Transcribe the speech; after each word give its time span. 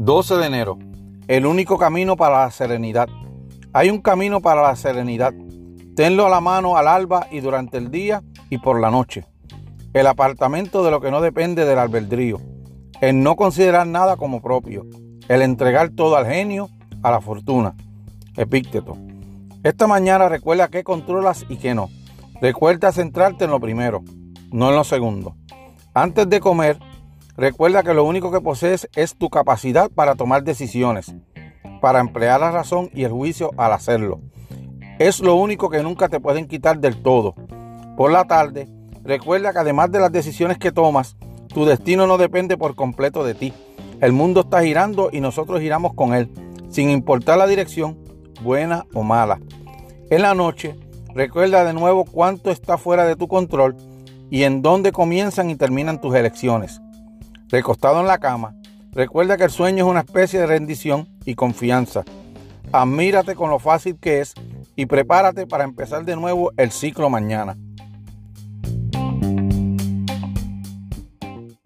12 0.00 0.36
de 0.36 0.46
enero. 0.46 0.78
El 1.26 1.44
único 1.44 1.76
camino 1.76 2.16
para 2.16 2.44
la 2.44 2.50
serenidad. 2.52 3.08
Hay 3.72 3.90
un 3.90 4.00
camino 4.00 4.40
para 4.40 4.62
la 4.62 4.76
serenidad. 4.76 5.34
Tenlo 5.96 6.24
a 6.24 6.30
la 6.30 6.40
mano 6.40 6.76
al 6.76 6.86
alba 6.86 7.26
y 7.32 7.40
durante 7.40 7.78
el 7.78 7.90
día 7.90 8.22
y 8.48 8.58
por 8.58 8.80
la 8.80 8.92
noche. 8.92 9.26
El 9.94 10.06
apartamento 10.06 10.84
de 10.84 10.92
lo 10.92 11.00
que 11.00 11.10
no 11.10 11.20
depende 11.20 11.64
del 11.64 11.80
albedrío. 11.80 12.40
El 13.00 13.24
no 13.24 13.34
considerar 13.34 13.88
nada 13.88 14.16
como 14.16 14.40
propio. 14.40 14.86
El 15.26 15.42
entregar 15.42 15.90
todo 15.90 16.16
al 16.16 16.26
genio, 16.26 16.68
a 17.02 17.10
la 17.10 17.20
fortuna. 17.20 17.74
Epícteto. 18.36 18.96
Esta 19.64 19.88
mañana 19.88 20.28
recuerda 20.28 20.68
qué 20.68 20.84
controlas 20.84 21.44
y 21.48 21.56
qué 21.56 21.74
no. 21.74 21.90
Recuerda 22.40 22.92
centrarte 22.92 23.46
en 23.46 23.50
lo 23.50 23.58
primero, 23.58 24.04
no 24.52 24.68
en 24.68 24.76
lo 24.76 24.84
segundo. 24.84 25.34
Antes 25.92 26.30
de 26.30 26.38
comer, 26.38 26.78
Recuerda 27.38 27.84
que 27.84 27.94
lo 27.94 28.02
único 28.02 28.32
que 28.32 28.40
posees 28.40 28.88
es 28.96 29.16
tu 29.16 29.30
capacidad 29.30 29.92
para 29.92 30.16
tomar 30.16 30.42
decisiones, 30.42 31.14
para 31.80 32.00
emplear 32.00 32.40
la 32.40 32.50
razón 32.50 32.90
y 32.92 33.04
el 33.04 33.12
juicio 33.12 33.52
al 33.56 33.72
hacerlo. 33.72 34.20
Es 34.98 35.20
lo 35.20 35.36
único 35.36 35.70
que 35.70 35.84
nunca 35.84 36.08
te 36.08 36.18
pueden 36.18 36.48
quitar 36.48 36.80
del 36.80 37.00
todo. 37.00 37.36
Por 37.96 38.10
la 38.10 38.24
tarde, 38.24 38.66
recuerda 39.04 39.52
que 39.52 39.60
además 39.60 39.92
de 39.92 40.00
las 40.00 40.10
decisiones 40.10 40.58
que 40.58 40.72
tomas, 40.72 41.16
tu 41.54 41.64
destino 41.64 42.08
no 42.08 42.18
depende 42.18 42.56
por 42.56 42.74
completo 42.74 43.24
de 43.24 43.36
ti. 43.36 43.54
El 44.00 44.10
mundo 44.10 44.40
está 44.40 44.64
girando 44.64 45.08
y 45.12 45.20
nosotros 45.20 45.60
giramos 45.60 45.94
con 45.94 46.14
él, 46.14 46.28
sin 46.70 46.90
importar 46.90 47.38
la 47.38 47.46
dirección, 47.46 48.00
buena 48.42 48.84
o 48.94 49.04
mala. 49.04 49.38
En 50.10 50.22
la 50.22 50.34
noche, 50.34 50.74
recuerda 51.14 51.62
de 51.62 51.72
nuevo 51.72 52.04
cuánto 52.04 52.50
está 52.50 52.78
fuera 52.78 53.04
de 53.04 53.14
tu 53.14 53.28
control 53.28 53.76
y 54.28 54.42
en 54.42 54.60
dónde 54.60 54.90
comienzan 54.90 55.50
y 55.50 55.54
terminan 55.54 56.00
tus 56.00 56.16
elecciones 56.16 56.80
recostado 57.48 58.00
en 58.00 58.06
la 58.06 58.18
cama, 58.18 58.54
recuerda 58.92 59.36
que 59.36 59.44
el 59.44 59.50
sueño 59.50 59.84
es 59.84 59.90
una 59.90 60.00
especie 60.00 60.40
de 60.40 60.46
rendición 60.46 61.08
y 61.24 61.34
confianza. 61.34 62.04
Admírate 62.72 63.34
con 63.34 63.50
lo 63.50 63.58
fácil 63.58 63.98
que 63.98 64.20
es 64.20 64.34
y 64.76 64.86
prepárate 64.86 65.46
para 65.46 65.64
empezar 65.64 66.04
de 66.04 66.16
nuevo 66.16 66.52
el 66.56 66.70
ciclo 66.70 67.08
mañana. 67.10 67.56